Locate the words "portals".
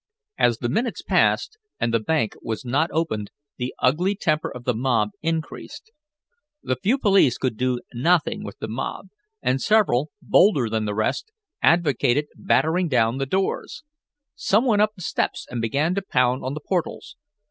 16.67-17.15